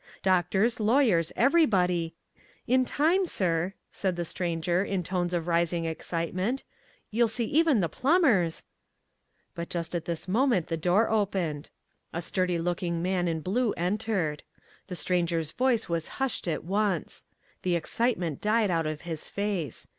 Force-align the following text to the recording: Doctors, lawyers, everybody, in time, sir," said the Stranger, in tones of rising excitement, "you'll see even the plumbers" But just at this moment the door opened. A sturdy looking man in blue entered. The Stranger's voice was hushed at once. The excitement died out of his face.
Doctors, 0.23 0.79
lawyers, 0.79 1.31
everybody, 1.35 2.15
in 2.65 2.85
time, 2.85 3.23
sir," 3.27 3.75
said 3.91 4.15
the 4.15 4.25
Stranger, 4.25 4.83
in 4.83 5.03
tones 5.03 5.31
of 5.31 5.47
rising 5.47 5.85
excitement, 5.85 6.63
"you'll 7.11 7.27
see 7.27 7.45
even 7.45 7.81
the 7.81 7.87
plumbers" 7.87 8.63
But 9.53 9.69
just 9.69 9.93
at 9.93 10.05
this 10.05 10.27
moment 10.27 10.69
the 10.69 10.75
door 10.75 11.11
opened. 11.11 11.69
A 12.13 12.21
sturdy 12.23 12.57
looking 12.57 13.03
man 13.03 13.27
in 13.27 13.41
blue 13.41 13.73
entered. 13.73 14.41
The 14.87 14.95
Stranger's 14.95 15.51
voice 15.51 15.87
was 15.87 16.07
hushed 16.17 16.47
at 16.47 16.63
once. 16.63 17.25
The 17.61 17.75
excitement 17.75 18.41
died 18.41 18.71
out 18.71 18.87
of 18.87 19.01
his 19.01 19.29
face. 19.29 19.87